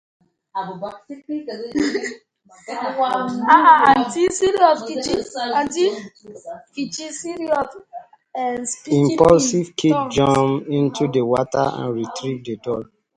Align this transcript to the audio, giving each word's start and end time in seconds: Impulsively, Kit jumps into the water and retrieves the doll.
Impulsively, 0.57 1.39
Kit 1.45 1.51
jumps 10.09 10.67
into 10.69 11.07
the 11.11 11.21
water 11.23 11.45
and 11.57 11.93
retrieves 11.93 12.45
the 12.47 12.57
doll. 12.63 12.83